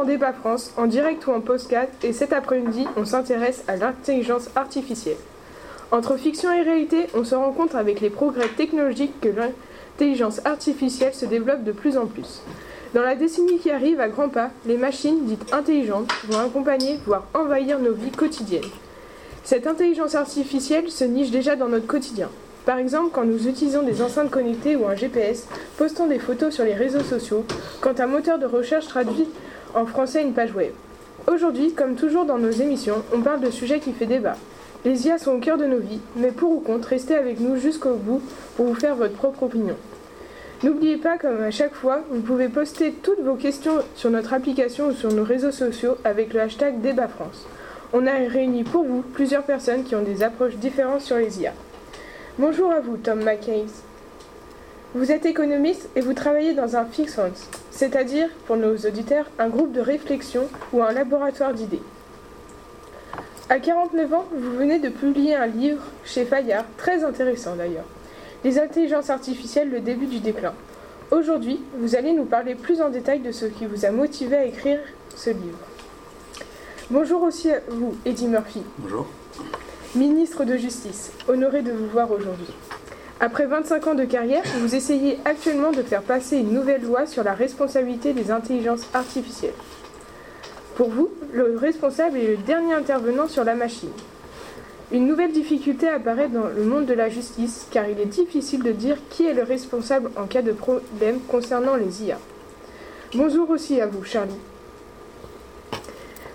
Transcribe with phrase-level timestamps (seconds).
[0.00, 4.48] dans Débat France, en direct ou en postcard, et cet après-midi, on s'intéresse à l'intelligence
[4.56, 5.18] artificielle.
[5.92, 11.12] Entre fiction et réalité, on se rend compte avec les progrès technologiques que l'intelligence artificielle
[11.12, 12.40] se développe de plus en plus.
[12.94, 17.26] Dans la décennie qui arrive à grands pas, les machines dites intelligentes vont accompagner, voire
[17.34, 18.62] envahir nos vies quotidiennes.
[19.44, 22.30] Cette intelligence artificielle se niche déjà dans notre quotidien.
[22.64, 25.46] Par exemple, quand nous utilisons des enceintes connectées ou un GPS,
[25.76, 27.44] postons des photos sur les réseaux sociaux,
[27.82, 29.26] quand un moteur de recherche traduit
[29.74, 30.72] en français une page web.
[31.26, 34.36] Aujourd'hui, comme toujours dans nos émissions, on parle de sujets qui fait débat.
[34.84, 37.56] Les IA sont au cœur de nos vies, mais pour ou contre, restez avec nous
[37.56, 38.22] jusqu'au bout
[38.56, 39.76] pour vous faire votre propre opinion.
[40.62, 44.88] N'oubliez pas, comme à chaque fois, vous pouvez poster toutes vos questions sur notre application
[44.88, 47.46] ou sur nos réseaux sociaux avec le hashtag Débat France.
[47.92, 51.52] On a réuni pour vous plusieurs personnes qui ont des approches différentes sur les IA.
[52.38, 53.64] Bonjour à vous, Tom McKay.
[54.94, 57.18] Vous êtes économiste et vous travaillez dans un Fix
[57.70, 61.82] c'est-à-dire, pour nos auditeurs, un groupe de réflexion ou un laboratoire d'idées.
[63.48, 67.84] À 49 ans, vous venez de publier un livre chez Fayard, très intéressant d'ailleurs.
[68.44, 70.54] Les intelligences artificielles, le début du déclin.
[71.10, 74.44] Aujourd'hui, vous allez nous parler plus en détail de ce qui vous a motivé à
[74.44, 74.78] écrire
[75.16, 75.58] ce livre.
[76.90, 78.62] Bonjour aussi à vous, Eddie Murphy.
[78.78, 79.06] Bonjour.
[79.96, 82.54] Ministre de Justice, honoré de vous voir aujourd'hui.
[83.22, 87.22] Après 25 ans de carrière, vous essayez actuellement de faire passer une nouvelle loi sur
[87.22, 89.52] la responsabilité des intelligences artificielles.
[90.74, 93.90] Pour vous, le responsable est le dernier intervenant sur la machine.
[94.90, 98.72] Une nouvelle difficulté apparaît dans le monde de la justice, car il est difficile de
[98.72, 102.18] dire qui est le responsable en cas de problème concernant les IA.
[103.14, 104.32] Bonjour aussi à vous, Charlie.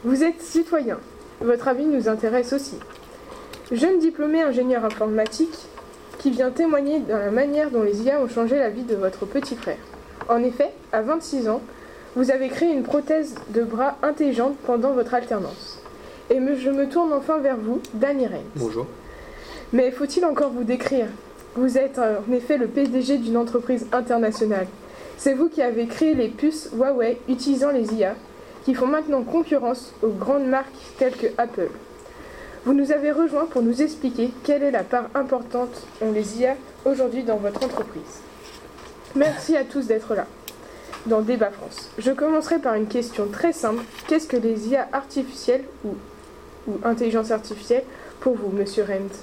[0.03, 0.99] Vous êtes citoyen.
[1.41, 2.77] Votre avis nous intéresse aussi.
[3.71, 5.57] Jeune diplômé ingénieur informatique
[6.25, 9.27] qui vient témoigner de la manière dont les IA ont changé la vie de votre
[9.27, 9.77] petit frère.
[10.27, 11.61] En effet, à 26 ans,
[12.15, 15.79] vous avez créé une prothèse de bras intelligente pendant votre alternance.
[16.31, 18.41] Et je me tourne enfin vers vous, Danny Rennes.
[18.55, 18.87] Bonjour.
[19.71, 21.05] Mais faut-il encore vous décrire?
[21.55, 24.65] Vous êtes en effet le PDG d'une entreprise internationale.
[25.17, 28.15] C'est vous qui avez créé les puces Huawei utilisant les IA,
[28.63, 31.69] qui font maintenant concurrence aux grandes marques telles que Apple.
[32.65, 36.55] Vous nous avez rejoint pour nous expliquer quelle est la part importante en les IA
[36.83, 38.21] aujourd'hui dans votre entreprise.
[39.15, 40.25] Merci à tous d'être là
[41.05, 41.91] dans Débat France.
[41.99, 43.83] Je commencerai par une question très simple.
[44.07, 45.93] Qu'est-ce que les IA artificielles ou,
[46.83, 47.83] intelligence artificielle
[48.19, 49.13] pour vous, monsieur Rent?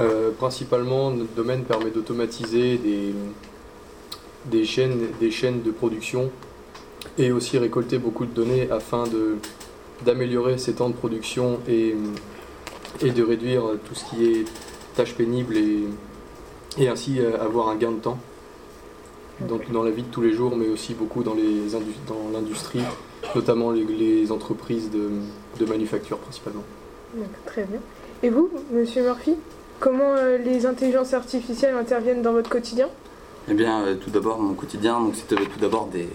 [0.00, 2.80] Euh, Principalement, notre domaine permet d'automatiser
[4.50, 6.32] des, chaînes, des chaînes de production
[7.16, 9.36] et aussi récolter beaucoup de données afin de,
[10.04, 11.94] d'améliorer ces temps de production et,
[13.00, 14.44] et de réduire tout ce qui est
[14.94, 15.84] tâches pénibles et,
[16.78, 18.18] et ainsi euh, avoir un gain de temps
[19.48, 21.34] donc dans la vie de tous les jours, mais aussi beaucoup dans
[22.32, 22.82] l'industrie,
[23.34, 26.62] notamment les, entreprises de, manufacture principalement.
[27.46, 27.80] Très bien.
[28.22, 29.34] Et vous, Monsieur Murphy,
[29.80, 32.88] comment euh, les intelligences artificielles interviennent dans votre quotidien?
[33.48, 36.08] Eh bien, euh, tout d'abord, mon quotidien, donc c'est tout d'abord des,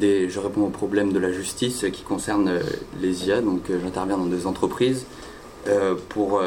[0.00, 2.60] je réponds aux problèmes de la justice qui concernent euh,
[3.00, 3.40] les IA.
[3.40, 5.06] Donc, j'interviens dans des entreprises
[6.10, 6.42] pour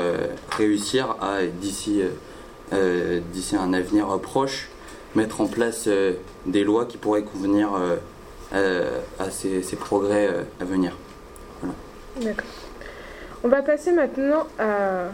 [0.52, 2.04] réussir à d'ici
[2.72, 4.70] un avenir proche
[5.18, 6.14] mettre en place euh,
[6.46, 7.72] des lois qui pourraient convenir
[8.54, 10.96] euh, à ces, progrès euh, à venir.
[12.22, 12.46] D'accord.
[13.44, 15.06] On va passer maintenant à,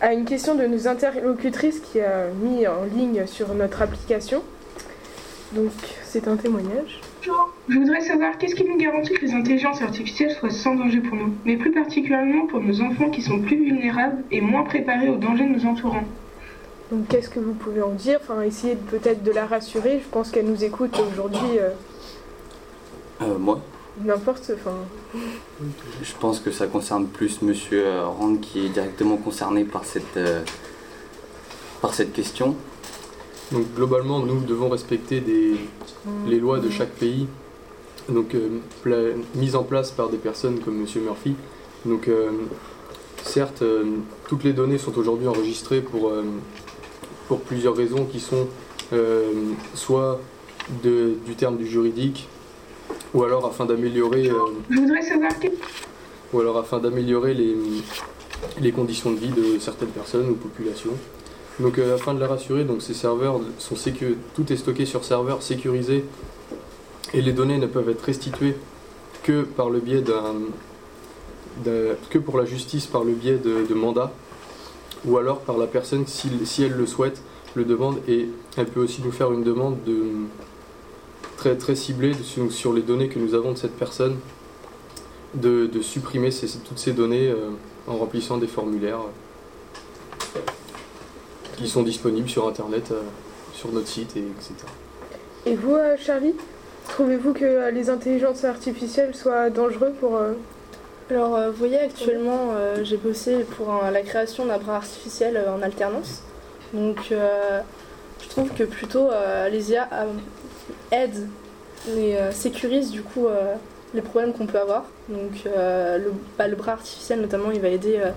[0.00, 4.42] à une question de nos interlocutrices qui a mis en ligne sur notre application.
[5.52, 5.72] Donc,
[6.08, 7.00] c'est un témoignage.
[7.22, 11.16] Je voudrais savoir qu'est-ce qui nous garantit que les intelligences artificielles soient sans danger pour
[11.16, 15.16] nous, mais plus particulièrement pour nos enfants qui sont plus vulnérables et moins préparés aux
[15.16, 16.04] dangers de nous entourant.
[16.90, 18.18] Donc qu'est-ce que vous pouvez en dire?
[18.22, 20.00] Enfin, essayer peut-être de la rassurer.
[20.02, 21.58] Je pense qu'elle nous écoute aujourd'hui.
[21.58, 21.70] Euh,
[23.20, 23.60] euh, moi?
[24.02, 24.50] N'importe.
[24.54, 24.76] Enfin.
[26.02, 30.18] Je pense que ça concerne plus Monsieur euh, Rand qui est directement concerné par cette
[31.82, 32.56] par cette question.
[33.52, 35.56] Donc globalement, nous devons respecter des,
[36.26, 37.26] les lois de chaque pays.
[38.08, 38.34] Donc
[39.34, 41.34] mises en place par des personnes comme Monsieur Murphy.
[41.84, 42.08] Donc
[43.22, 43.62] certes,
[44.28, 46.12] toutes les données sont aujourd'hui enregistrées pour
[47.28, 48.48] pour plusieurs raisons qui sont
[48.94, 49.30] euh,
[49.74, 50.18] soit
[50.82, 52.26] du terme du juridique,
[53.12, 54.30] ou alors afin d'améliorer.
[54.30, 54.34] Euh,
[54.70, 55.30] Je voudrais savoir.
[56.32, 57.54] Ou alors afin d'améliorer les,
[58.60, 60.92] les conditions de vie de certaines personnes ou populations.
[61.60, 63.74] Donc euh, afin de la rassurer, donc ces serveurs sont
[64.34, 66.04] tout est stocké sur serveur sécurisé
[67.12, 68.56] et les données ne peuvent être restituées
[69.22, 70.34] que par le biais d'un
[72.10, 74.12] que pour la justice par le biais de, mandats
[75.04, 77.20] ou alors par la personne si, si, elle le souhaite,
[77.54, 80.04] le demande et elle peut aussi nous faire une demande de
[81.36, 82.12] très, très ciblé
[82.50, 84.16] sur, les données que nous avons de cette personne,
[85.34, 86.30] de, supprimer
[86.64, 87.50] toutes ces données euh,
[87.86, 89.00] en remplissant des formulaires
[91.58, 93.00] qui sont disponibles sur Internet, euh,
[93.54, 94.54] sur notre site, et, etc.
[95.46, 96.34] Et vous, euh, Charlie
[96.88, 100.16] Trouvez-vous que euh, les intelligences artificielles soient dangereuses pour...
[100.16, 100.32] euh,
[101.10, 105.36] Alors, euh, vous voyez, actuellement, euh, j'ai bossé pour un- la création d'un bras artificiel
[105.36, 106.22] euh, en alternance.
[106.72, 107.60] Donc, euh,
[108.22, 110.06] je trouve que plutôt euh, les IA euh,
[110.92, 111.28] aident
[111.94, 113.54] et euh, sécurisent du coup euh,
[113.94, 114.84] les problèmes qu'on peut avoir.
[115.08, 118.10] Donc, euh, le, bah, le bras artificiel, notamment, il va aider euh,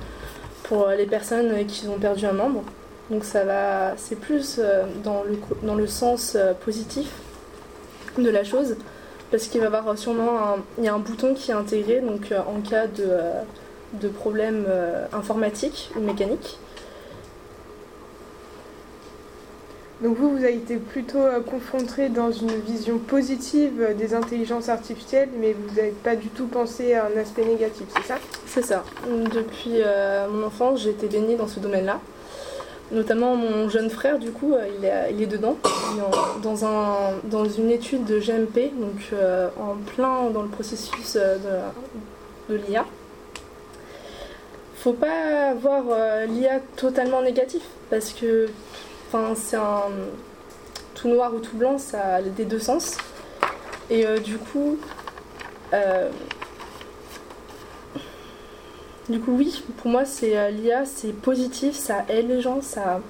[0.63, 2.63] pour les personnes qui ont perdu un membre.
[3.11, 7.11] Donc, ça va, c'est plus euh, dans, le, dans le sens euh, positif
[8.17, 8.77] de la chose
[9.29, 12.01] parce qu'il va y avoir sûrement un, il y a un bouton qui est intégré
[12.01, 13.41] donc euh, en cas de, euh,
[13.93, 16.57] de problème euh, informatique ou mécanique.
[20.01, 24.67] Donc vous, vous avez été plutôt euh, confronté dans une vision positive euh, des intelligences
[24.67, 28.15] artificielles, mais vous n'avez pas du tout pensé à un aspect négatif, c'est ça?
[28.47, 28.83] C'est ça.
[29.07, 31.99] Depuis euh, mon enfance, j'ai été baignée dans ce domaine-là.
[32.91, 35.55] Notamment mon jeune frère, du coup, euh, il est, il est dedans,
[36.43, 41.37] dans, un, dans une étude de GMP, donc euh, en plein dans le processus euh,
[42.49, 42.85] de, de l'IA.
[44.75, 48.49] Faut pas voir euh, l'IA totalement négatif, parce que
[49.35, 49.89] c'est un
[50.93, 52.97] tout noir ou tout blanc, ça a des deux sens.
[53.89, 54.77] Et du coup,
[59.11, 63.01] du coup, oui, pour moi, c'est euh, l'IA, c'est positif, ça aide les gens, ça,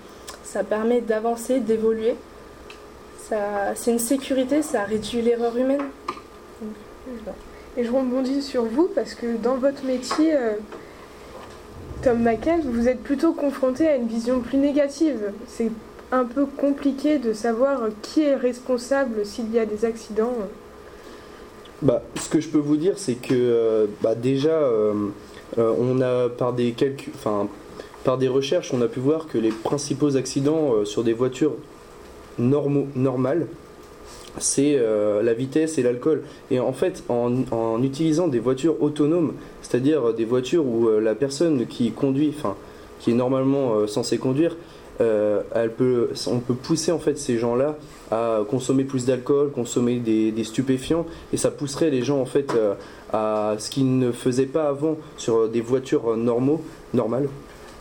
[0.44, 2.16] ça permet d'avancer, d'évoluer.
[3.30, 5.84] Ça, c'est une sécurité, ça réduit l'erreur humaine.
[7.78, 10.56] Et je rebondis sur vous parce que dans votre métier, euh,
[12.04, 15.32] Tom McCann, vous êtes plutôt confronté à une vision plus négative.
[15.48, 15.72] C'est
[16.12, 20.36] un peu compliqué de savoir qui est responsable s'il y a des accidents.
[21.82, 24.94] Bah, ce que je peux vous dire, c'est que euh, bah, déjà, euh,
[25.58, 26.74] euh, on a par des
[27.16, 27.48] enfin,
[28.04, 31.54] par des recherches, on a pu voir que les principaux accidents euh, sur des voitures
[32.40, 33.48] normaux, normales,
[34.38, 36.24] c'est euh, la vitesse et l'alcool.
[36.50, 41.92] Et en fait, en, utilisant des voitures autonomes, c'est-à-dire des voitures où la personne qui
[41.92, 42.56] conduit, enfin,
[43.00, 44.56] qui est normalement censée conduire,
[45.00, 47.76] elle peut, on peut pousser en fait ces gens-là
[48.12, 52.54] à consommer plus d'alcool, consommer des, des stupéfiants, et ça pousserait les gens en fait
[53.14, 56.62] à ce qu'ils ne faisaient pas avant sur des voitures normaux,
[56.94, 57.28] normales.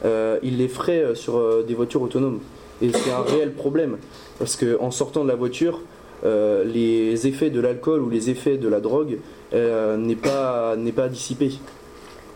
[0.04, 2.40] Euh, ils les feraient euh, sur euh, des voitures autonomes.
[2.82, 3.98] Et c'est un réel problème
[4.38, 5.80] parce que en sortant de la voiture,
[6.24, 9.18] euh, les effets de l'alcool ou les effets de la drogue
[9.52, 11.52] euh, n'est pas pas dissipé.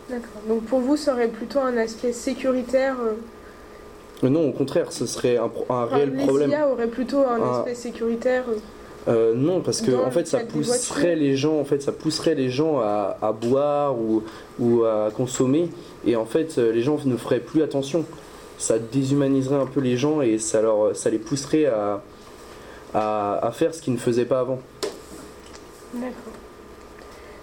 [0.09, 0.41] D'accord.
[0.47, 2.95] Donc pour vous, ça aurait plutôt un aspect sécuritaire.
[3.03, 3.13] euh,
[4.23, 6.51] Euh, Non, au contraire, ce serait un, pro- un enfin, réel les problème.
[6.51, 8.43] IA auraient plutôt un aspect sécuritaire.
[9.07, 12.35] Euh, non, parce que Dans en fait, ça pousserait les gens, en fait, ça pousserait
[12.35, 14.23] les gens à, à boire ou,
[14.59, 15.69] ou à consommer,
[16.05, 18.05] et en fait, euh, les gens ne feraient plus attention.
[18.57, 22.01] Ça déshumaniserait un peu les gens et ça leur, ça les pousserait à,
[22.93, 24.59] à, à faire ce qu'ils ne faisaient pas avant.
[25.93, 26.33] D'accord.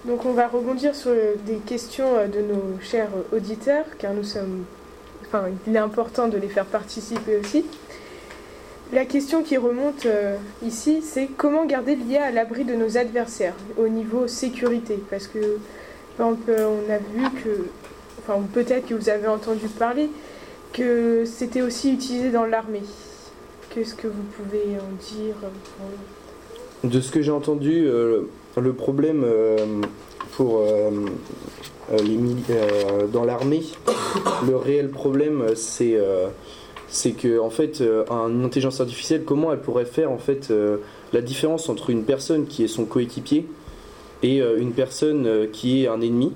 [0.07, 1.13] Donc on va rebondir sur
[1.47, 4.65] des questions euh, de nos chers auditeurs, car nous sommes.
[5.27, 7.65] Enfin, il est important de les faire participer aussi.
[8.93, 13.55] La question qui remonte euh, ici, c'est comment garder l'IA à l'abri de nos adversaires
[13.79, 15.03] au niveau sécurité?
[15.09, 15.39] Parce que,
[16.19, 17.65] par exemple, on a vu que,
[18.19, 20.11] enfin, peut-être que vous avez entendu parler,
[20.75, 22.83] que c'était aussi utilisé dans l'armée.
[23.71, 28.25] Qu'est-ce que vous pouvez en dire euh, De ce que j'ai entendu, euh,
[28.61, 29.25] le problème
[30.33, 30.63] pour
[31.91, 32.19] les
[33.11, 33.63] dans l'armée,
[34.47, 35.97] le réel problème, c'est
[36.93, 40.77] c'est que en fait, euh, une intelligence artificielle, comment elle pourrait faire en fait euh,
[41.15, 43.47] la différence entre une personne qui est son coéquipier
[44.23, 46.35] et euh, une personne qui est un ennemi?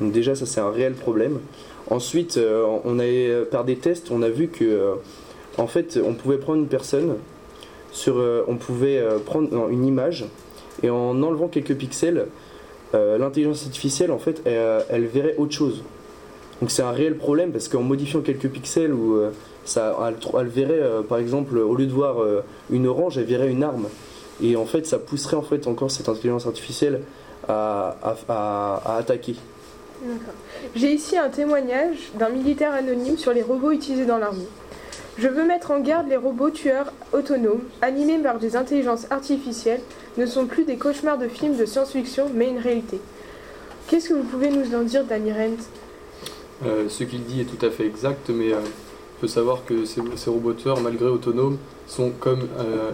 [0.00, 1.38] Donc déjà, ça c'est un réel problème.
[1.90, 2.38] Ensuite,
[2.84, 4.94] on a par des tests, on a vu que
[5.56, 7.16] en fait, on pouvait prendre une personne
[7.92, 10.26] sur, on pouvait prendre une image
[10.82, 12.26] et en enlevant quelques pixels,
[12.92, 15.82] l'intelligence artificielle en fait, elle, verrait autre chose.
[16.60, 18.92] Donc c'est un réel problème parce qu'en modifiant quelques pixels
[19.68, 19.96] ça,
[20.38, 23.62] elle, verrait euh, par exemple au lieu de voir euh, une orange, elle verrait une
[23.62, 23.88] arme.
[24.42, 27.00] Et en fait, ça pousserait en fait encore cette intelligence artificielle
[27.48, 29.34] à, à- à- à attaquer.
[30.76, 34.46] J'ai ici un témoignage d'un militaire anonyme sur les robots utilisés dans l'armée.
[35.18, 39.80] Je veux mettre en garde les robots tueurs autonomes, animés par des intelligences artificielles,
[40.16, 43.00] ne sont plus des cauchemars de films de science-fiction, mais une réalité.
[43.88, 45.56] Qu'est-ce que vous pouvez nous en dire, Danny Rent?
[46.64, 48.58] Euh, ce qu'il dit est tout à fait exact, mais euh,
[49.18, 52.90] il faut savoir que ces, ces robots tueurs, malgré autonomes, sont comme euh,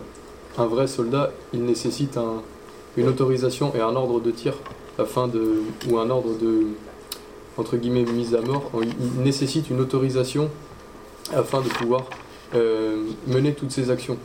[0.56, 2.42] un vrai soldat, il nécessite un-
[2.96, 4.54] une autorisation et un ordre de tir
[4.98, 6.62] afin de ou un ordre de
[7.58, 8.70] entre guillemets mise à mort.
[8.82, 10.48] Il il nécessite une autorisation
[11.34, 12.04] afin de pouvoir
[12.54, 14.16] euh, mener toutes ces actions.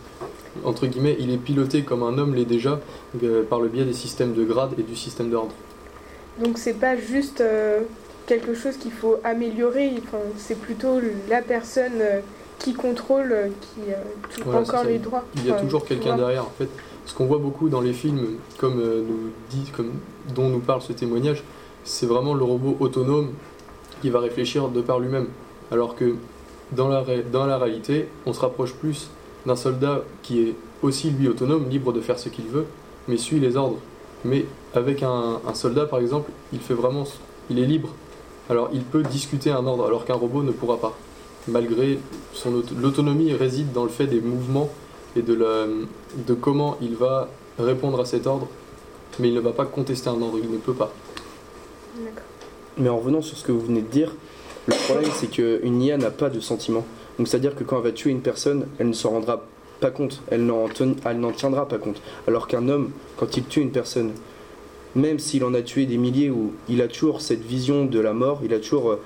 [0.64, 2.80] Entre guillemets, il est piloté comme un homme l'est déjà
[3.24, 5.52] euh, par le biais des systèmes de grade et du système d'ordre.
[6.44, 7.42] Donc c'est pas juste
[8.30, 12.20] quelque chose qu'il faut améliorer, enfin, c'est plutôt la personne euh,
[12.60, 13.96] qui contrôle, euh, qui euh,
[14.46, 15.24] Voilà, encore les droits.
[15.36, 16.44] Il y a Enfin, toujours quelqu'un derrière.
[16.44, 16.70] En fait,
[17.08, 19.94] ce qu'on voit beaucoup dans les films, comme euh, nous dit, comme
[20.36, 21.44] dont nous parle ce témoignage,
[21.84, 23.32] c'est vraiment le robot autonome
[24.02, 25.28] qui va réfléchir de par lui-même.
[25.72, 26.16] Alors que
[26.72, 29.10] dans la, dans la réalité, on se rapproche plus
[29.48, 32.66] d'un soldat qui est aussi lui autonome, libre de faire ce qu'il veut,
[33.08, 33.80] mais suit les ordres.
[34.24, 34.46] Mais
[34.76, 37.06] avec un, un soldat, par exemple, il fait vraiment,
[37.50, 37.90] il est libre.
[38.50, 40.98] Alors il peut discuter un ordre, alors qu'un robot ne pourra pas.
[41.48, 42.00] Malgré
[42.34, 44.70] son auto- l'autonomie réside dans le fait des mouvements
[45.16, 45.66] et de, la,
[46.28, 47.28] de comment il va
[47.58, 48.48] répondre à cet ordre,
[49.20, 50.92] mais il ne va pas contester un ordre, il ne peut pas.
[52.78, 54.14] Mais en revenant sur ce que vous venez de dire,
[54.68, 56.86] le problème c'est qu'une IA n'a pas de sentiment.
[57.18, 59.44] Donc c'est-à-dire que quand elle va tuer une personne, elle ne s'en rendra
[59.80, 60.68] pas compte, elle n'en
[61.32, 62.02] tiendra pas compte.
[62.28, 64.12] Alors qu'un homme, quand il tue une personne,
[64.96, 68.14] même s'il en a tué des milliers, ou il a toujours cette vision de la
[68.14, 68.98] mort, il a toujours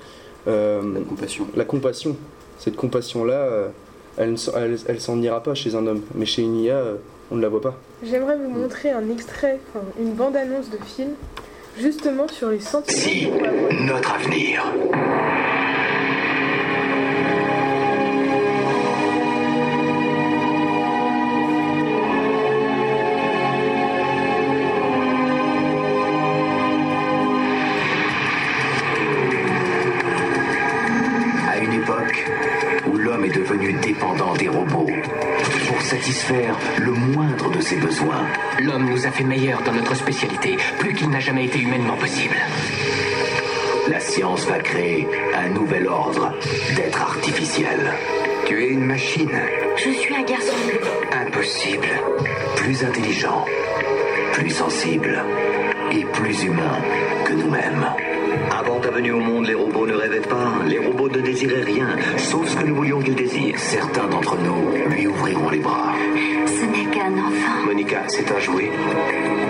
[0.48, 1.46] euh, La compassion.
[1.56, 2.16] la compassion.
[2.58, 3.68] Cette compassion-là, euh,
[4.16, 6.02] elle ne s'en- elle- elle s'en ira pas chez un homme.
[6.14, 6.94] Mais chez une IA, euh,
[7.30, 7.74] on ne la voit pas.
[8.02, 11.10] J'aimerais vous montrer un extrait, enfin, une bande-annonce de film,
[11.78, 13.28] justement sur les sentiments Si.
[13.86, 14.64] Notre avenir.
[36.24, 38.26] Satisfaire le moindre de ses besoins.
[38.60, 42.36] L'homme nous a fait meilleurs dans notre spécialité, plus qu'il n'a jamais été humainement possible.
[43.88, 46.32] La science va créer un nouvel ordre
[46.76, 47.92] d'être artificiel.
[48.46, 49.38] Tu es une machine.
[49.76, 50.56] Je suis un garçon.
[51.12, 51.88] Impossible.
[52.56, 53.44] Plus intelligent,
[54.32, 55.22] plus sensible
[55.92, 56.78] et plus humain
[57.26, 57.86] que nous-mêmes.
[58.84, 60.60] Avant ta venue au monde, les robots ne rêvaient pas.
[60.66, 63.58] Les robots ne désiraient rien, sauf ce que nous voulions qu'ils désirent.
[63.58, 65.94] Certains d'entre nous lui ouvriront les bras.
[66.46, 67.64] Ce n'est qu'un enfant.
[67.64, 68.70] Monica, c'est un jouet.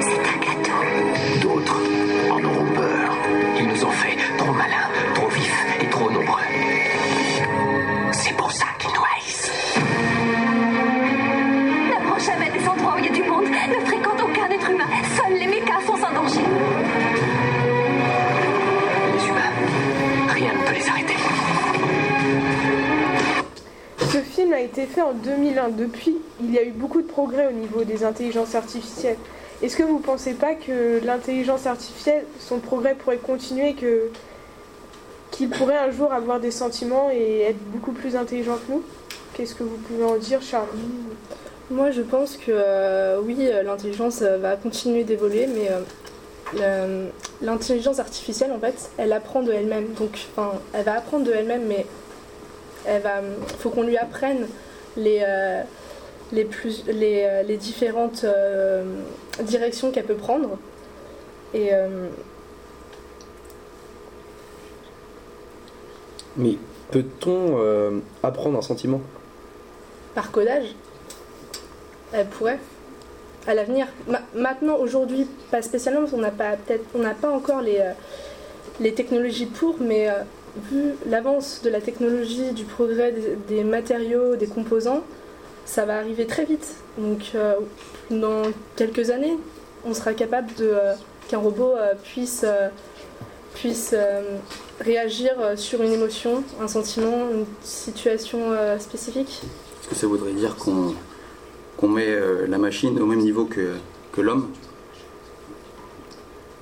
[0.01, 1.43] C'est un gâteau.
[1.43, 1.83] D'autres
[2.31, 3.17] en auront peur.
[3.59, 4.89] Ils nous ont fait trop malins,
[24.45, 25.71] film a été fait en 2001.
[25.71, 29.17] Depuis, il y a eu beaucoup de progrès au niveau des intelligences artificielles.
[29.63, 34.11] Est-ce que vous ne pensez pas que l'intelligence artificielle, son progrès pourrait continuer, que
[35.31, 38.83] qu'il pourrait un jour avoir des sentiments et être beaucoup plus intelligent que nous?
[39.33, 40.69] Qu'est-ce que vous pouvez en dire, Charlie
[41.71, 45.71] Moi, je pense que euh, oui, euh, l'intelligence euh, va continuer d'évoluer, mais
[47.41, 49.95] l'intelligence artificielle, en fait, elle apprend de elle-même.
[49.99, 51.87] Donc, enfin, elle va apprendre de elle-même, mais
[52.87, 53.21] elle va,
[53.59, 54.47] faut qu'on lui apprenne
[54.97, 55.63] les, euh,
[56.33, 58.85] les, plus, les, euh, les différentes euh,
[59.43, 60.59] directions qu'elle peut prendre.
[61.53, 62.09] Et euh,
[66.37, 66.59] Mais
[66.91, 69.01] peut-on apprendre un sentiment?
[70.15, 70.75] Par codage,
[72.13, 72.59] elle pourrait.
[73.47, 73.87] À l'avenir.
[74.09, 77.81] Ma- maintenant, aujourd'hui, pas spécialement, parce qu'on n'a pas peut-être, on n'a pas encore les,
[78.81, 80.09] les technologies pour, mais
[80.57, 83.15] vu l'avance de la technologie, du progrès
[83.49, 85.03] des, matériaux, des composants,
[85.65, 86.77] ça va arriver très vite.
[86.99, 87.55] Donc, euh,
[88.11, 88.43] dans
[88.77, 89.37] quelques années,
[89.85, 90.95] on sera capable euh,
[91.29, 92.47] qu'un robot euh, puisse
[93.55, 93.95] puisse
[94.81, 98.39] réagir sur une émotion, un sentiment, une situation
[98.81, 99.43] spécifique.
[99.81, 100.93] Est-ce que ça voudrait dire qu'on
[101.77, 102.19] qu'on met
[102.49, 103.75] la machine au même niveau que,
[104.11, 104.51] que l'homme?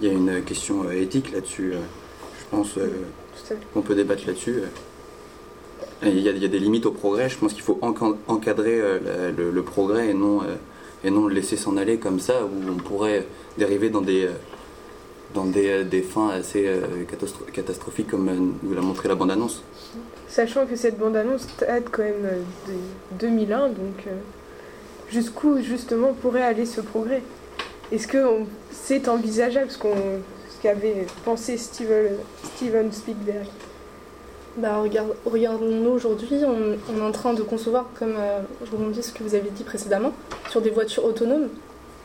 [0.01, 1.73] Il y a une question éthique là-dessus.
[1.73, 2.77] je pense
[3.51, 4.61] euh, qu'on peut débattre là-dessus.
[6.05, 7.29] Et Il y, a, il y a des limites au progrès.
[7.29, 7.79] Je pense qu'il faut
[8.29, 10.55] encadrer euh, le, le progrès et non, euh,
[11.05, 13.27] et non le laisser s'en aller comme ça, où on pourrait
[13.59, 14.31] dériver dans des, euh,
[15.35, 16.81] dans des, euh, des fins assez euh,
[17.11, 19.63] catastro- catastrophiques comme euh, nous l'a montré la bande-annonce.
[20.29, 22.73] Sachant que cette bande-annonce date quand même euh,
[23.19, 24.11] de 2001, donc euh,
[25.11, 27.23] jusqu'où justement pourrait aller ce progrès?
[27.93, 29.71] Est-ce que on- c'est envisageable?
[29.79, 29.95] Qu'on
[30.63, 33.47] qu'avait pensé Steven, Spielberg
[34.57, 34.83] Bah,
[35.27, 39.35] Regardons-nous aujourd'hui, on, est en train de concevoir, comme euh, je rebondis ce que vous
[39.35, 40.13] avez dit précédemment,
[40.51, 41.49] sur des voitures autonomes,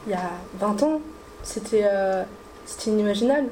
[0.08, 1.02] il y a 20 ans,
[1.44, 2.24] c'était euh,
[2.86, 3.50] inimaginable.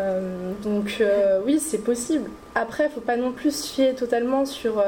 [0.00, 2.30] Euh, donc euh, oui, c'est possible.
[2.54, 4.82] Après, faut pas non plus se fier totalement sur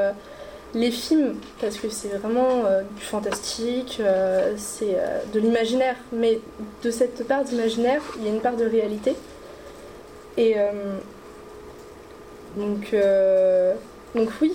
[0.75, 5.97] les films, parce que c'est vraiment euh, du fantastique, euh, c'est euh, de l'imaginaire.
[6.13, 6.41] Mais
[6.83, 9.15] de cette part d'imaginaire, il y a une part de réalité.
[10.37, 10.55] Et
[12.57, 12.95] donc,
[14.15, 14.53] donc oui,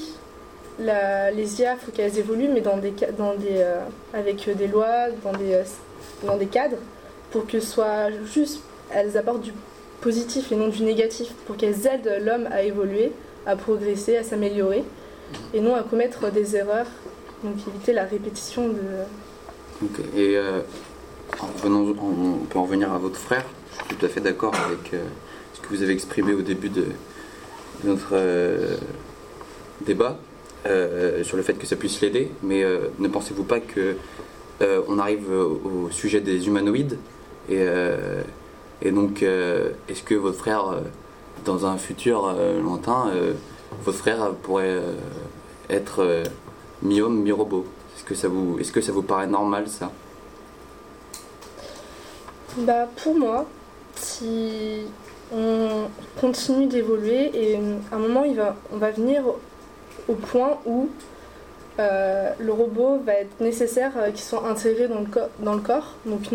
[0.80, 3.66] la- les IA, faut qu'elles évoluent, mais dans des, dans des,
[4.14, 5.62] avec des lois, dans des,
[6.26, 6.78] dans des cadres,
[7.32, 9.52] pour que soit juste, elles apportent du
[10.00, 13.12] positif et non du négatif, pour qu'elles aident l'homme à évoluer,
[13.46, 14.84] à progresser, à s'améliorer,
[15.54, 16.88] et non à commettre des erreurs,
[17.44, 19.84] donc éviter la répétition de...
[19.84, 20.00] Ok.
[20.16, 20.62] Et euh,
[21.42, 23.46] on peut en revenir à votre frère.
[23.72, 25.04] Je suis tout à fait d'accord avec euh,
[25.54, 26.86] ce que vous avez exprimé au début de,
[27.84, 28.78] notre euh,
[29.86, 30.18] débat
[30.66, 32.32] euh, sur le fait que ça puisse l'aider.
[32.44, 32.64] Mais
[33.00, 33.96] ne pensez-vous pas que
[34.88, 36.98] on arrive au, sujet des humanoïdes
[37.50, 37.66] et,
[38.82, 40.80] et donc est-ce que votre frère,
[41.44, 43.12] dans un futur lointain,
[43.84, 44.94] votre frère pourrait euh,
[45.70, 46.24] être euh,
[46.82, 47.66] mi-homme, mi-robot.
[47.96, 49.92] Est-ce que ça vous, est-ce que ça vous paraît normal ça?
[52.58, 53.46] Bah, pour moi,
[53.96, 54.82] si
[55.34, 55.88] on
[56.22, 57.60] continue d'évoluer et
[57.92, 59.24] à un moment il va, on va venir
[60.08, 60.90] au- point où
[61.80, 65.08] euh, le robot va être nécessaire euh, qu'il soit intégré dans le,
[65.40, 65.96] dans le corps.
[66.06, 66.32] Donc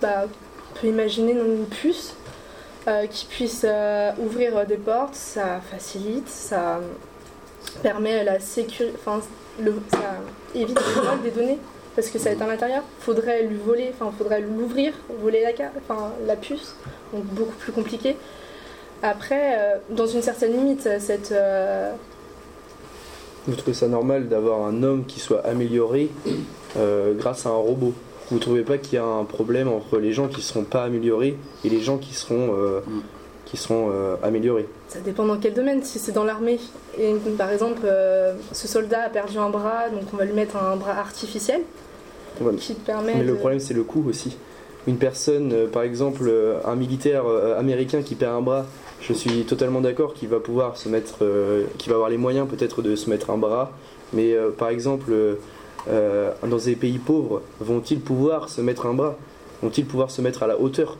[0.00, 2.14] bah, on peut imaginer une puce
[2.88, 6.78] euh, qui puisse euh, ouvrir euh, des portes, ça facilite, ça
[7.82, 9.20] permet la sécurité, enfin
[9.90, 9.98] ça
[10.54, 11.58] évite le vol des données
[11.96, 12.84] parce que ça être à l'intérieur.
[13.00, 16.76] Faudrait lui voler, enfin faudrait l'ouvrir, voler la enfin la puce,
[17.12, 18.16] donc beaucoup plus compliqué.
[19.02, 21.34] Après, dans une certaine limite, cette
[23.48, 26.08] Vous trouvez ça normal d'avoir un homme qui soit amélioré
[27.18, 27.94] grâce à un robot?
[28.30, 31.36] Vous trouvez pas qu'il y a un problème entre les gens qui seront pas améliorés
[31.64, 33.00] et les gens qui seront, euh, Mm.
[33.44, 34.66] qui seront euh, améliorés?
[34.88, 35.82] Ça dépend dans quel domaine.
[35.84, 36.58] Si c'est dans l'armée,
[36.98, 40.56] et par exemple, euh, ce soldat a perdu un bras, donc on va lui mettre
[40.56, 41.60] un bras artificiel
[42.40, 43.14] Ouais, qui permet.
[43.14, 44.36] Mais le problème, c'est le coût aussi.
[44.88, 48.66] Une personne, euh, par exemple, euh, un militaire euh, américain qui perd un bras,
[49.00, 52.46] je suis totalement d'accord qu'il va pouvoir se mettre, euh, qu'il va avoir les moyens
[52.48, 53.70] peut-être de se mettre un bras.
[54.12, 55.12] Mais euh, par exemple,
[55.88, 59.16] euh, dans des pays pauvres, vont-ils pouvoir se mettre un bras?
[59.62, 60.98] Vont-ils pouvoir se mettre à la hauteur?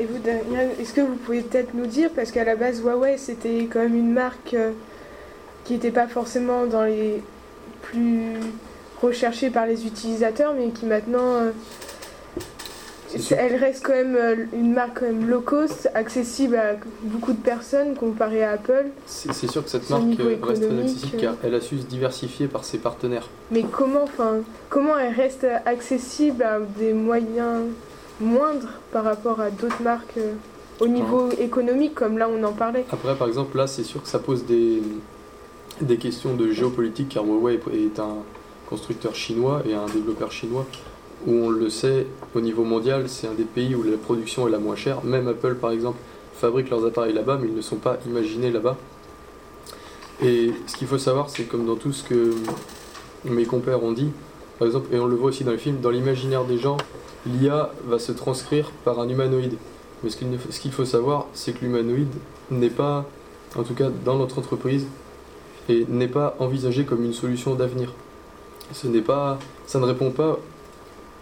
[0.00, 3.16] Et vous, Daniel, est-ce que vous pouvez peut-être nous dire, parce qu'à la base, Huawei,
[3.16, 4.72] c'était quand même une marque euh,
[5.64, 7.22] qui n'était pas forcément dans les
[7.82, 8.34] plus
[9.00, 11.50] recherchées par les utilisateurs, mais qui maintenant, euh.
[13.30, 17.38] Elle reste quand même euh, une marque quand même low cost, accessible à beaucoup de
[17.38, 18.86] personnes comparée à Apple.
[19.06, 22.46] C'est sûr que cette marque euh, reste très accessible car elle a su se diversifier
[22.46, 23.28] par ses partenaires.
[23.50, 27.62] Mais comment, enfin, comment elle reste accessible à des moyens
[28.20, 30.32] moindres par rapport à d'autres marques euh,
[30.80, 32.84] au niveau économique, comme là on en parlait?
[32.90, 34.82] Après, par exemple, là, c'est sûr que ça pose des,
[35.80, 38.16] des questions de géopolitique car Huawei est un
[38.68, 40.66] constructeur chinois et un développeur chinois
[41.26, 44.50] où on le sait, au niveau mondial, c'est un des pays où la production est
[44.50, 45.04] la moins chère.
[45.04, 45.98] Même Apple, par exemple,
[46.34, 48.76] fabrique leurs appareils là-bas, mais ils ne sont pas imaginés là-bas.
[50.22, 52.34] Et ce qu'il faut savoir, c'est comme dans tout ce que
[53.24, 54.10] mes compères ont dit,
[54.58, 56.76] par exemple, et on le voit aussi dans les films, dans l'imaginaire des gens,
[57.26, 59.54] l'IA va se transcrire par un humanoïde.
[60.02, 62.12] Mais ce qu'il faut savoir, c'est que l'humanoïde
[62.50, 63.06] n'est pas,
[63.56, 64.86] en tout cas dans notre entreprise,
[65.68, 67.92] et n'est pas envisagé comme une solution d'avenir.
[68.72, 70.38] Ce n'est pas, ça ne répond pas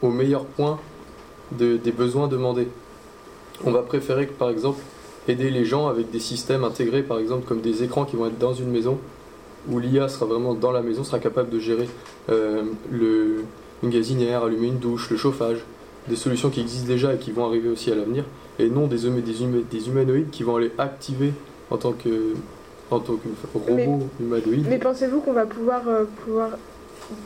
[0.02, 0.78] au meilleur point
[1.52, 2.68] de- des besoins demandés.
[3.64, 4.80] On va préférer que, par exemple,
[5.28, 8.38] aider les gens avec des systèmes intégrés, par exemple, comme des écrans qui vont être
[8.38, 8.98] dans une maison,
[9.70, 11.88] où l'IA sera vraiment dans la maison, sera capable de gérer
[12.30, 13.44] euh, le,
[13.84, 15.58] une gazinière, allumer une douche, le chauffage,
[16.08, 18.24] des solutions qui existent déjà et qui vont arriver aussi à l'avenir,
[18.58, 19.20] et non des, des,
[19.70, 21.32] des humanoïdes qui vont aller activer
[21.70, 22.34] en tant que,
[22.90, 23.74] en tant que robot
[24.18, 24.66] Mais- humanoïde.
[24.68, 26.48] Mais pensez-vous qu'on va pouvoir, euh, pouvoir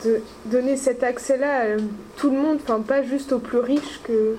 [0.03, 1.77] de- donner cet accès-là à euh,
[2.17, 4.35] tout le monde, enfin pas juste aux plus riches, que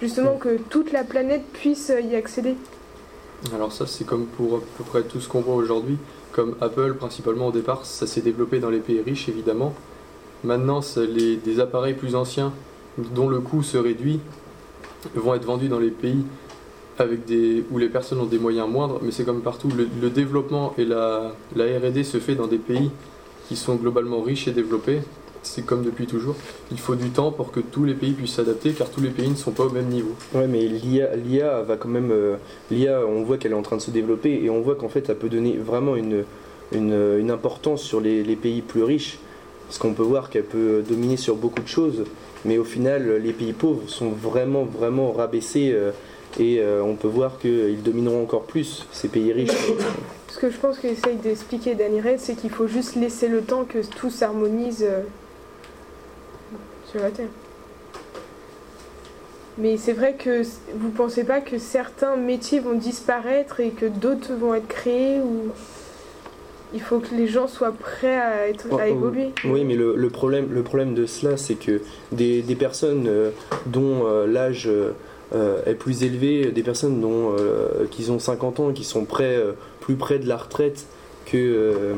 [0.00, 2.54] justement que toute la planète puisse euh, y accéder
[3.54, 5.96] Alors ça, c'est comme pour à peu près tout ce qu'on voit aujourd'hui.
[6.32, 9.74] Comme Apple, principalement au départ, ça s'est développé dans les pays riches, évidemment.
[10.44, 12.52] Maintenant, les, des appareils plus anciens,
[12.98, 14.20] dont le coût se réduit,
[15.14, 16.24] vont être vendus dans les pays
[16.98, 19.68] avec des, où les personnes ont des moyens moindres, mais c'est comme partout.
[19.76, 22.90] Le, le développement et la, la R&D se fait dans des pays
[23.50, 25.00] qui sont globalement riches et développés.
[25.42, 26.36] C'est comme depuis toujours.
[26.70, 29.28] Il faut du temps pour que tous les pays puissent s'adapter, car tous les pays
[29.28, 30.14] ne sont pas au même niveau.
[30.32, 32.12] Ouais, mais l'IA, va quand même.
[32.12, 32.36] euh,
[32.70, 35.08] L'IA, on voit qu'elle est en train de se développer et on voit qu'en fait,
[35.08, 36.22] elle peut donner vraiment une,
[36.70, 39.18] une, importance sur les, les pays plus riches.
[39.66, 42.04] parce qu'on peut voir qu'elle peut dominer sur beaucoup de choses,
[42.44, 45.90] mais au final, les pays pauvres sont vraiment, vraiment rabaissés euh,
[46.38, 49.50] et euh, on peut voir qu'ils domineront encore plus ces pays riches.
[50.30, 53.64] Ce que je pense qu'essaye d'expliquer Danny Ray, c'est qu'il faut juste laisser le temps
[53.64, 55.00] que tout s'harmonise euh,
[56.88, 57.26] sur la Terre.
[59.58, 60.42] Mais c'est vrai que
[60.74, 65.48] vous pensez pas que certains métiers vont disparaître et que d'autres vont être créés ou
[66.72, 69.30] il faut que les gens soient prêts à, être, à Oh, évoluer?
[69.44, 73.30] Oui, mais le, le problème, le problème de cela, c'est que des, des personnes euh,
[73.66, 77.34] dont euh, l'âge euh, est plus élevé, des personnes dont,
[77.90, 79.52] qui ont 50 ans, qui sont euh,
[79.90, 80.86] plus près de la retraite
[81.26, 81.94] que, euh,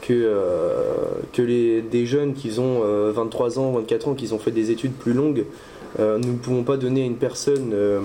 [0.00, 0.94] que, euh,
[1.34, 4.70] que les, des jeunes qui ont euh, 23 ans, 24 ans, qui ont fait des
[4.70, 5.44] études plus longues,
[5.98, 8.00] euh, nous ne pouvons pas donner à une personne euh,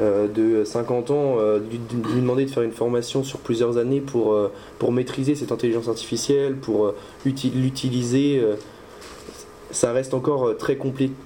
[0.00, 1.78] euh, de 50 ans, euh, lui,
[2.12, 5.86] lui demander de faire une formation sur plusieurs années pour, euh, pour maîtriser cette intelligence
[5.88, 6.94] artificielle, pour euh,
[7.24, 8.40] uti- l'utiliser.
[8.42, 8.56] euh,
[9.70, 10.76] ça reste encore euh, très,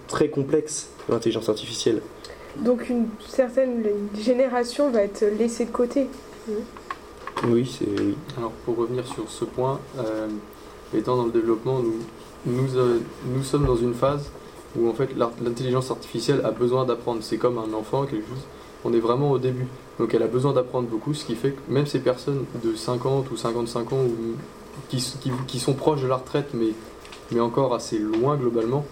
[0.09, 2.03] très complexe, l'intelligence artificielle.
[2.59, 3.83] Donc une certaine
[4.23, 6.07] génération va être laissée de côté.
[7.47, 7.87] Oui, c'est.
[8.37, 10.29] Alors pour revenir sur ce point, euh,
[10.95, 12.01] étant dans le développement, nous,
[12.47, 14.31] nous, euh, nous sommes dans une phase
[14.77, 17.21] où en fait l'intelligence artificielle a besoin d'apprendre.
[17.23, 18.45] C'est comme un enfant, quelque chose.
[18.85, 19.67] On est vraiment au début.
[19.99, 23.31] Donc elle a besoin d'apprendre beaucoup, ce qui fait que même ces personnes de 50
[23.31, 24.37] ou 55 ans ou,
[24.89, 25.05] qui,
[25.47, 26.73] qui sont proches de la retraite mais,
[27.33, 28.85] mais encore assez loin globalement,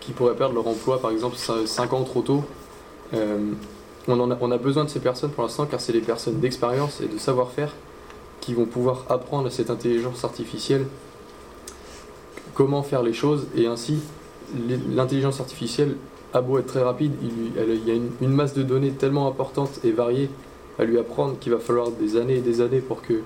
[0.00, 2.44] qui pourraient perdre leur emploi par exemple 5 ans trop tôt,
[3.12, 3.52] euh,
[4.08, 7.18] on, a, besoin de ces personnes pour l'instant car c'est des personnes d'expérience et de
[7.18, 7.72] savoir-faire
[8.40, 10.86] qui vont pouvoir apprendre à cette intelligence artificielle
[12.54, 13.98] comment faire les choses et ainsi
[14.68, 15.96] les- l'intelligence artificielle
[16.32, 19.80] a beau être très rapide, il, y a une, une masse de données tellement importante
[19.84, 20.28] et variée
[20.78, 23.22] à lui apprendre qu'il va falloir des années et des années pour que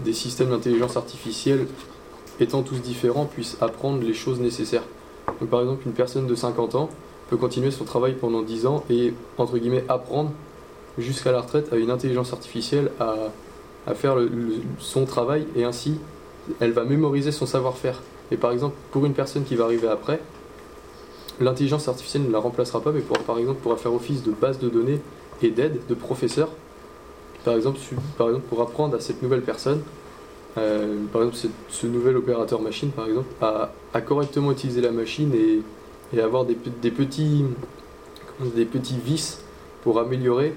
[0.00, 1.66] des systèmes d'intelligence artificielle
[2.40, 4.84] étant tous différents puissent apprendre les choses nécessaires.
[5.50, 6.88] Par exemple une personne de 50 ans
[7.28, 10.30] peut continuer son travail pendant 10 ans et entre guillemets apprendre
[10.98, 13.14] jusqu'à la retraite à une intelligence artificielle à,
[13.86, 14.16] à faire
[14.78, 15.98] son travail et ainsi
[16.60, 18.00] elle va mémoriser son savoir-faire.
[18.30, 20.20] Et par exemple, pour une personne qui va arriver après,
[21.40, 24.58] l'intelligence artificielle ne la remplacera pas, mais pourra, par exemple pourra faire office de base
[24.58, 25.00] de données
[25.42, 26.48] et d'aide, de professeur.
[27.44, 27.78] Par exemple,
[28.16, 29.82] par exemple, pour apprendre à cette nouvelle personne,
[30.56, 34.90] euh, par exemple ce, ce nouvel opérateur machine, par exemple, à, à correctement utiliser la
[34.90, 35.62] machine et,
[36.14, 37.44] et avoir des, pe- des petits,
[38.40, 39.38] des petits vices
[39.82, 40.54] pour améliorer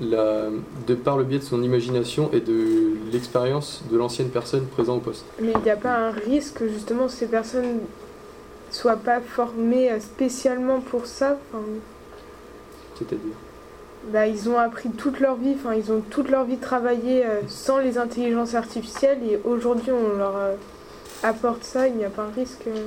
[0.00, 0.48] la,
[0.86, 5.00] de par le biais de son imagination et de l'expérience de l'ancienne personne présente au
[5.00, 5.24] poste.
[5.40, 7.80] Mais il n'y a pas un risque que justement ces personnes
[8.70, 11.36] soient pas formées euh, spécialement pour ça.
[11.52, 11.62] Enfin,
[12.98, 13.34] C'est-à-dire?
[14.12, 17.40] bah, ils ont appris toute leur vie, enfin, ils ont toute leur vie travaillé euh,
[17.48, 20.54] sans les intelligences artificielles et aujourd'hui on leur euh,
[21.22, 21.88] apporte ça.
[21.88, 22.86] Il n'y a pas un risque euh,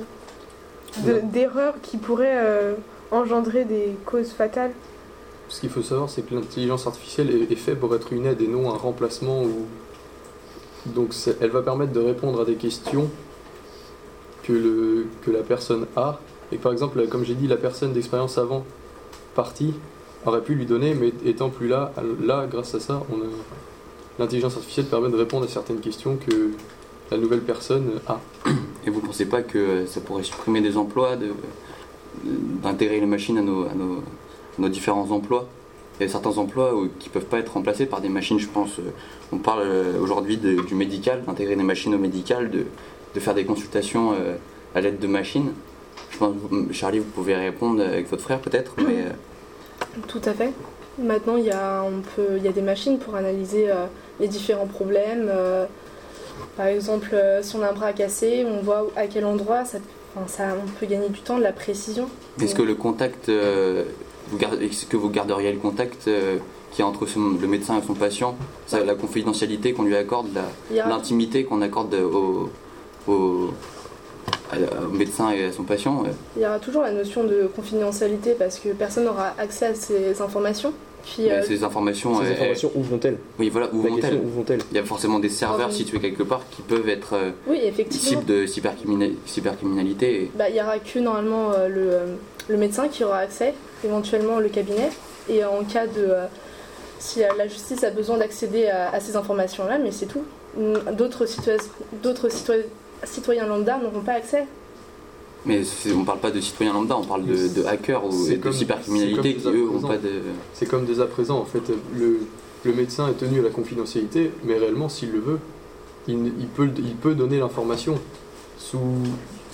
[1.02, 1.26] de- Non.
[1.32, 2.74] d'erreur qui pourrait euh,
[3.10, 4.72] engendrer des causes fatales.
[5.48, 8.40] Ce qu'il faut savoir, c'est que l'intelligence artificielle est, est faite pour être une aide
[8.40, 9.42] et non un remplacement.
[9.42, 9.66] Ou...
[10.86, 13.10] Donc elle va permettre de répondre à des questions
[14.42, 16.18] que, le, que la personne a.
[16.52, 18.64] Et par exemple, comme j'ai dit, la personne d'expérience avant
[19.34, 19.74] partie
[20.26, 23.02] aurait pu lui donner, mais étant plus là, là grâce à ça,
[24.18, 26.50] l'intelligence artificielle permet de répondre à certaines questions que
[27.10, 28.20] la nouvelle personne a.
[28.86, 31.32] Et vous pensez pas que ça pourrait supprimer des emplois, de-
[32.62, 34.02] d'intégrer les machines à nos, à nos,
[34.58, 35.48] nos différents emplois?
[36.00, 38.48] Il y a certains emplois où- qui peuvent pas être remplacés par des machines, je
[38.48, 38.78] pense.
[38.78, 38.90] euh,
[39.32, 42.64] On parle euh, aujourd'hui du médical, d'intégrer des machines au médical, de,
[43.14, 44.34] de faire des consultations euh,
[44.74, 45.52] à l'aide de machines.
[46.10, 46.34] Je pense,
[46.72, 50.52] Charlie, vous pouvez répondre avec votre frère peut-être, mais euh, Tout à fait.
[50.98, 53.86] Maintenant, il y a, on peut, il y a des machines pour analyser euh,
[54.20, 55.28] les différents problèmes.
[56.56, 59.78] Par exemple, euh, si on a un bras cassé, on voit à quel endroit, ça,
[60.16, 62.08] enfin, ça, on peut gagner du temps, de la précision.
[62.40, 63.84] est-ce que le contact, euh,
[64.28, 66.38] vous gardez- est-ce que vous garderiez le contact euh,
[66.72, 70.28] qui est entre son- le médecin et son patient, ça, la confidentialité qu'on lui accorde,
[70.34, 72.50] la, a- l'intimité qu'on accorde au,
[73.06, 73.50] au,
[74.52, 76.02] à- au médecin et à son patient.
[76.36, 80.20] Il y aura toujours la notion de confidentialité parce que personne n'aura accès à ces
[80.20, 80.72] informations.
[81.06, 83.18] Puis, euh, ces informations, Ces informations, où vont-elles?
[83.38, 84.58] Oui, voilà, où vont-elles?
[84.70, 85.76] Il y a forcément des serveurs Ah oui.
[85.76, 88.08] situés quelque part qui peuvent être euh, oui, effectivement.
[88.08, 90.22] cibles de cybercrimina- cybercriminalité.
[90.24, 91.98] et- Bah, il y aura que normalement euh, le,
[92.48, 94.90] le médecin qui aura accès, éventuellement le cabinet.
[95.28, 96.08] Et en cas de.
[96.98, 100.24] si la justice a besoin d'accéder à, à ces informations-là, mais c'est tout.
[100.96, 101.60] D'autres citoyens,
[102.02, 102.62] d'autres citoyens,
[103.04, 104.46] citoyens lambda n'auront pas accès.
[105.46, 105.62] Mais
[105.94, 109.46] on parle pas de citoyens lambda, on parle de, de hackers ou de cybercriminalité qui
[109.48, 109.88] eux ont opposants.
[109.88, 110.10] pas de.
[110.54, 111.62] C'est comme dès à présent, en fait,
[111.94, 112.20] le,
[112.64, 115.38] le médecin est tenu à la confidentialité, mais réellement, s'il le veut,
[116.08, 117.98] il, il peut, il peut donner l'information.
[118.58, 118.78] sous,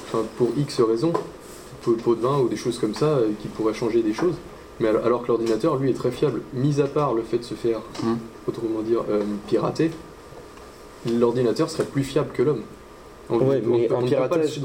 [0.06, 1.12] enfin, pour X raisons,
[1.82, 4.34] pot, pot de vin ou des choses comme ça, euh, qui pourraient changer des choses.
[4.78, 6.40] Mais alors, alors que l'ordinateur, lui, est très fiable.
[6.54, 8.16] Mis à part le fait de se faire, Mhm.
[8.46, 9.90] autrement dire, euh, pirater,
[11.18, 12.62] l'ordinateur serait plus fiable que l'homme.
[13.30, 14.60] On- Ouais, on mais un ne piratage,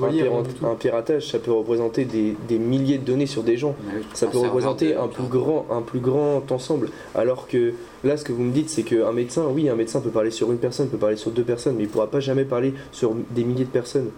[0.64, 3.76] un, piratage, ça peut représenter des, des milliers de données sur des gens.
[3.94, 6.90] Oui, Ça peut représenter un plus grand, un plus grand ensemble.
[7.14, 7.74] Alors que
[8.04, 10.52] là, ce que vous me dites, c'est qu'un médecin, oui, un médecin peut parler sur
[10.52, 13.44] une personne, peut parler sur deux personnes, mais il pourra pas jamais parler sur des
[13.44, 14.10] milliers de personnes.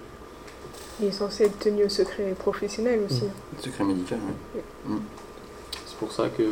[1.02, 3.24] Il est censé être tenu au secret professionnel aussi.
[3.60, 4.18] Secret médical,
[4.56, 4.96] oui.
[5.86, 6.44] C'est pour ça que,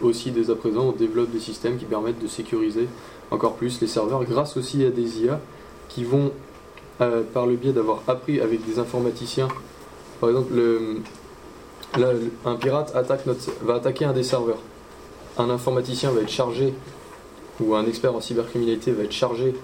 [0.00, 2.88] aussi dès à présent, on développe des systèmes qui permettent de sécuriser
[3.30, 5.40] encore plus les serveurs grâce aussi à des IA
[5.88, 6.30] qui vont,
[7.00, 9.48] euh, par le biais d'avoir appris avec des informaticiens,
[10.20, 10.54] par exemple,
[12.44, 13.22] un pirate attaque
[13.62, 14.58] va attaquer un des serveurs.
[15.38, 16.72] Un informaticien va être chargé,
[17.60, 19.54] ou un expert en cybercriminalité va être chargé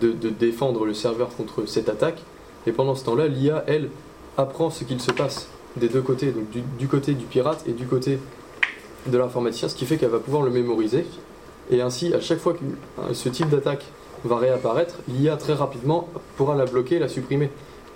[0.00, 2.22] de, défendre le serveur contre cette attaque.
[2.66, 3.90] Et pendant ce temps-là, l'IA, elle,
[4.36, 7.72] apprend ce qu'il se passe des deux côtés, donc du, du côté du pirate et
[7.72, 8.18] du côté
[9.06, 11.06] de l'informaticien, ce qui fait qu'elle va pouvoir le mémoriser.
[11.70, 13.84] Et ainsi, à chaque fois que ce type d'attaque
[14.24, 17.50] va réapparaître, l'IA très rapidement pourra la bloquer, la supprimer.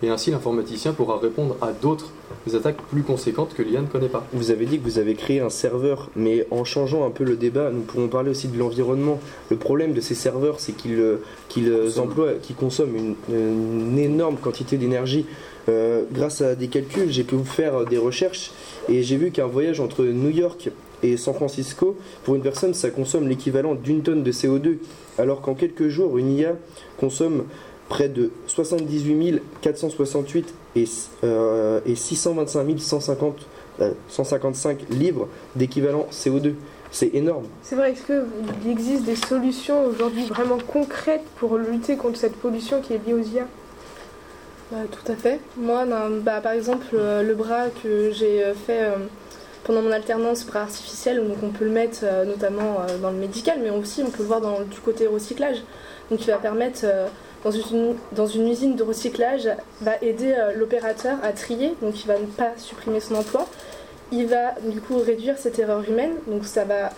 [0.05, 2.11] Et ainsi, l'informaticien pourra répondre à d'autres
[2.55, 4.27] attaques plus conséquentes que l'IA ne connaît pas.
[4.33, 7.37] Vous avez dit que vous avez créé un serveur, mais en changeant un peu le
[7.37, 9.21] débat, nous pourrons parler aussi de l'environnement.
[9.51, 12.05] Le problème de ces serveurs, c'est qu'ils euh, qu'ils euh, Consomment.
[12.11, 15.25] emploient, qu'ils consomment une, une énorme quantité d'énergie.
[15.69, 18.51] Euh, grâce à des calculs, j'ai pu faire des recherches
[18.89, 20.71] et j'ai vu qu'un voyage entre New York
[21.03, 24.79] et San Francisco, pour une personne, ça consomme l'équivalent d'une tonne de CO2,
[25.19, 26.55] alors qu'en quelques jours, une IA
[26.99, 27.45] consomme
[27.89, 30.85] près de 78 468 et,
[31.25, 33.47] euh, et 625 150
[33.81, 36.55] euh, 155 livres d'équivalent CO2.
[36.91, 37.45] C'est énorme.
[37.63, 42.83] C'est vrai, est-ce qu'il existe des solutions aujourd'hui vraiment concrètes pour lutter contre cette pollution
[42.83, 43.47] qui est liée aux IA
[44.71, 45.41] Bah, tout à fait.
[45.57, 45.87] Moi,
[46.23, 48.97] bah, par exemple, euh, le bras que j'ai euh, fait euh,
[49.65, 53.17] pendant mon alternance, bras artificiel, donc on peut le mettre euh, notamment euh, dans le
[53.17, 55.63] médical, mais aussi on peut le voir du côté recyclage.
[56.11, 57.07] Donc il va permettre, euh,
[57.45, 59.49] dans, une, usine de recyclage,
[59.81, 63.47] va aider l'opérateur à trier, donc il va ne pas supprimer son emploi.
[64.11, 66.91] Il va du coup réduire cette erreur humaine, donc ça va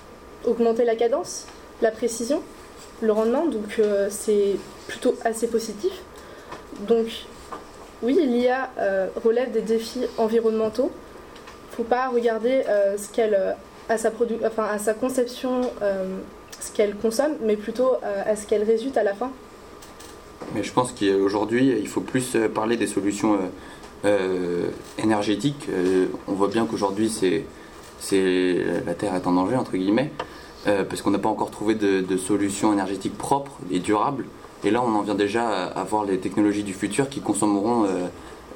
[0.45, 1.47] augmenter la cadence,
[1.81, 2.43] la précision,
[3.01, 4.57] le rendement, donc c'est
[4.89, 5.93] plutôt assez positif.
[6.81, 7.07] Donc
[8.03, 8.71] oui, l'IA
[9.25, 10.91] relève des défis environnementaux.
[11.77, 13.53] Faut pas regarder euh, ce qu'elle euh,
[13.89, 14.11] à sa
[14.47, 16.19] enfin à sa conception, euh,
[16.61, 19.31] ce qu'elle consomme, mais plutôt à ce qu'elle résulte à la fin.
[20.55, 23.39] Mais je pense qu'aujourd'hui, il faut plus parler des solutions
[24.97, 25.69] énergétiques.
[26.29, 27.45] On voit bien qu'aujourd'hui, c'est,
[28.01, 30.13] c'est, la Terre est en danger, entre guillemets,
[30.65, 34.25] parce qu'on n'a pas encore trouvé de, de solutions énergétiques propres et durables.
[34.65, 37.87] Et là, on en vient déjà à, voir les technologies du futur qui consommeront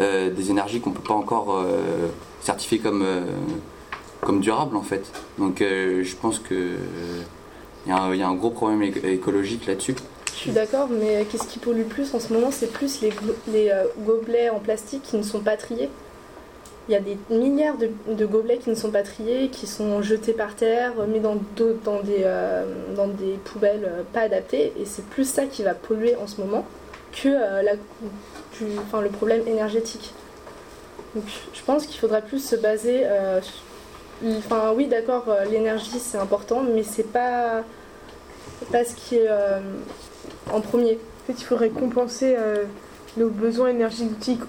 [0.00, 2.08] des énergies qu'on ne peut pas encore euh,
[2.40, 3.20] certifier comme, euh,
[4.20, 5.10] comme durables, en fait.
[5.38, 6.76] Donc, euh, je pense qu'il
[7.86, 9.94] y, a un- gros problème éco- écologique là-dessus.
[10.34, 13.84] Je suis d'accord, mais qu'est-ce qui pollue plus en ce moment C'est plus les, euh,
[14.06, 15.88] gobelets en plastique qui ne sont pas triés.
[16.88, 20.32] Il y a des milliards de, gobelets qui ne sont pas triés, qui sont jetés
[20.32, 22.64] par terre, mis dans, des, euh,
[22.96, 26.40] dans des poubelles euh, pas adaptées, et c'est plus ça qui va polluer en ce
[26.40, 26.64] moment
[27.12, 30.12] que euh, la- du- enfin, le problème énergétique.
[31.14, 33.02] Donc je pense qu'il faudra plus se baser.
[33.04, 33.40] euh,
[34.38, 37.62] Enfin oui, d'accord, euh, l'énergie c'est important, mais c'est pas,
[38.72, 39.60] pas ce qui est euh,
[40.52, 40.94] en premier.
[40.94, 42.64] En fait, il faudrait compenser euh,
[43.16, 44.40] nos besoins énergétiques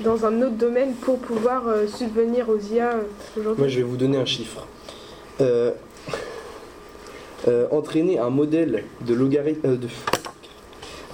[0.00, 2.94] dans un autre domaine pour pouvoir euh, subvenir aux IA
[3.38, 3.60] aujourd'hui.
[3.60, 4.66] Moi, je vais vous donner un chiffre.
[5.42, 5.72] Euh,
[7.46, 9.88] euh, entraîner un modèle de logarithme, euh, de-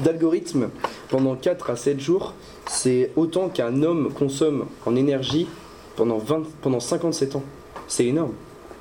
[0.00, 0.68] d'algorithme
[1.08, 2.34] pendant 4 à 7 jours,
[2.66, 5.46] c'est autant qu'un homme consomme en énergie
[5.96, 7.42] pendant, 20, pendant 57 ans.
[7.88, 8.32] C'est énorme.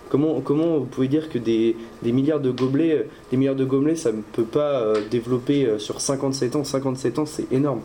[0.10, 3.96] Comment, comment vous pouvez dire que des, des milliards de gobelets, des milliards de gobelets,
[3.96, 6.64] ça ne peut pas euh, développer euh, sur 57 ans?
[6.64, 7.82] 57 ans, c'est énorme.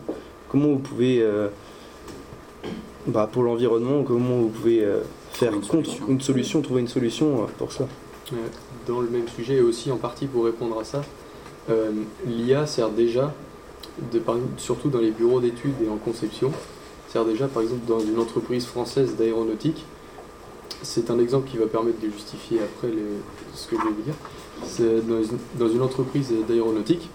[0.49, 1.49] Comment vous pouvez, euh,
[3.07, 6.07] bah, pour l'environnement, comment vous pouvez euh, faire une contre solution.
[6.07, 7.87] une solution, trouver une solution euh, pour ça?
[8.87, 11.03] Dans le même sujet et aussi en partie pour répondre à ça,
[11.69, 11.91] euh,
[12.27, 13.33] l'IA sert déjà,
[14.57, 16.51] surtout dans les bureaux d'études et en conception,
[17.09, 19.85] sert déjà par exemple dans une entreprise française d'aéronautique.
[20.81, 22.89] C'est un exemple qui va permettre de justifier après
[23.55, 25.37] ce que je vais vous dire.
[25.57, 27.09] Dans une, entreprise d'aéronautique,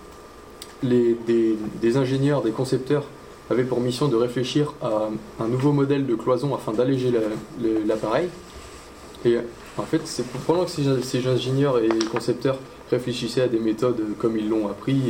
[0.83, 3.05] des, ingénieurs, des concepteurs
[3.49, 7.13] avaient pour mission de réfléchir à un nouveau modèle de cloison afin d'alléger
[7.87, 8.29] l'appareil.
[9.25, 9.37] Et
[9.77, 12.59] en fait, c'est pendant que ces ingénieurs et concepteurs
[12.90, 15.00] réfléchissait à des méthodes comme ils l'ont appris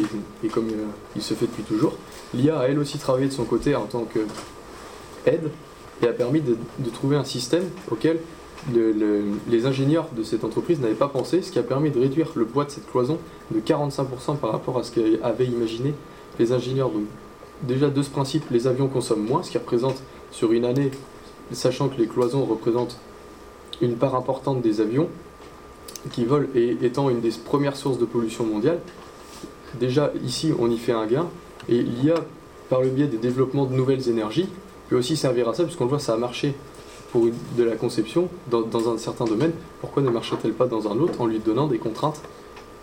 [0.44, 0.84] et, comme euh,
[1.16, 1.94] il se fait depuis toujours.
[2.34, 4.20] L'IA a elle aussi travaillé de son côté en tant que
[5.26, 5.50] aide
[6.02, 6.56] et a permis de,
[6.92, 8.18] trouver un système auquel
[8.74, 11.98] le- le- les ingénieurs de cette entreprise n'avaient pas pensé, ce qui a permis de
[12.00, 13.18] réduire le poids de cette cloison
[13.50, 15.94] de 45% par rapport à ce qu'avaient imaginé
[16.38, 16.90] les ingénieurs.
[17.62, 20.90] Déjà de ce principe, les avions consomment moins, ce qui représente sur une année,
[21.52, 22.98] sachant que les cloisons représentent
[23.82, 25.08] une part importante des avions
[26.12, 28.78] qui volent et étant une des premières sources de pollution mondiale,
[29.78, 31.26] déjà ici on y fait un gain
[31.68, 32.14] et l'IA,
[32.68, 34.48] par le biais des développements de nouvelles énergies,
[34.88, 36.54] peut aussi servir à ça, puisqu'on le voit, ça a marché
[37.12, 39.52] pour de la conception dans, un certain domaine.
[39.80, 42.20] Pourquoi ne marcherait-elle pas dans un autre en lui donnant des contraintes?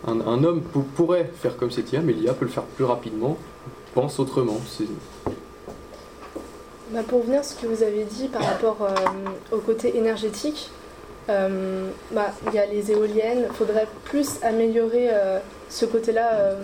[0.05, 3.37] Un, homme pou- pourrait faire comme cette IA, mais l'IA peut le faire plus rapidement,
[3.93, 4.59] pense autrement.
[6.93, 10.69] Bah, pour revenir à ce que vous avez dit par rapport euh, au côté énergétique,
[11.29, 16.55] euh, bah, y a les éoliennes, il faudrait plus améliorer euh, ce côté-là euh,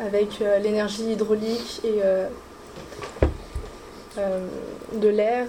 [0.00, 2.00] avec euh, l'énergie hydraulique et
[4.96, 5.46] de l'air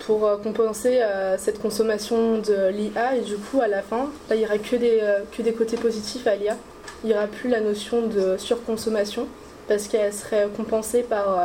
[0.00, 1.00] pour compenser
[1.38, 4.76] cette consommation de l'IA et du coup à la fin, il n'y aura que
[5.42, 6.56] des, côtés positifs à l'IA.
[7.02, 9.28] Il n'y aura plus la notion de surconsommation
[9.68, 11.40] parce qu'elle serait compensée par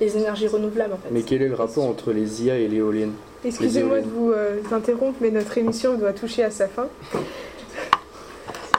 [0.00, 0.96] les énergies renouvelables.
[1.10, 3.14] Mais quel est le rapport entre les IA et l'éolienne?
[3.44, 6.88] Excusez-moi de vous euh, interrompre, mais notre émission doit toucher à sa fin.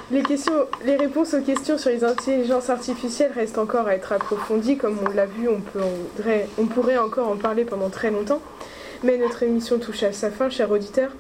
[0.10, 4.78] Les, réponses aux questions sur les intelligences artificielles restent encore à être approfondies.
[4.78, 5.82] Comme on l'a vu, on, peut,
[6.58, 8.42] on pourrait encore en parler pendant très longtemps.
[9.04, 11.12] Mais notre émission touche à sa fin, chers auditeurs.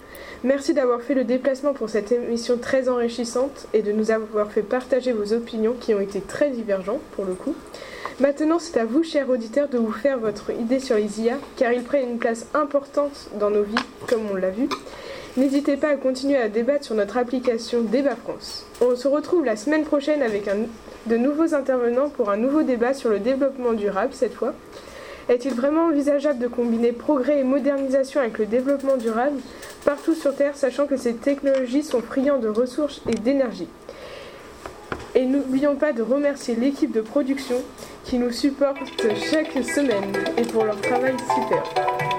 [0.44, 4.64] Merci d'avoir fait le déplacement pour cette émission très enrichissante et de nous avoir fait
[4.64, 7.56] partager vos opinions qui ont été très divergentes pour le coup.
[8.20, 11.72] Maintenant, c'est à vous, chers auditeurs, de vous faire votre idée sur les IA, car
[11.72, 13.76] ils prennent une place importante dans nos vies,
[14.08, 14.70] comme on l'a vu.
[15.38, 18.66] N'hésitez pas à continuer à débattre sur notre application Débat France.
[18.82, 20.50] On se retrouve la semaine prochaine avec
[21.06, 24.54] de nouveaux intervenants pour un nouveau débat sur le développement durable cette fois.
[25.30, 29.40] Est-il vraiment envisageable de combiner progrès et modernisation avec le développement durable
[29.84, 33.68] partout sur Terre, sachant que ces technologies sont friandes de ressources et d'énergie?
[35.16, 37.62] Et n'oublions pas de remercier l'équipe de production
[38.06, 38.78] qui nous supporte
[39.30, 42.17] chaque semaine et pour leur travail super.